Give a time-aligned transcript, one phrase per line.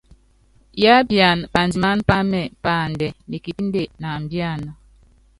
[0.81, 4.71] Yiápiana pandimáná páámɛ páandɛ́, nekipìnde, náambíana.